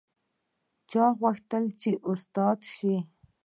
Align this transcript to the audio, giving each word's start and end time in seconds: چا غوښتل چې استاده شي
چا 0.91 1.03
غوښتل 1.19 1.63
چې 1.81 1.91
استاده 2.09 2.67
شي 2.75 2.95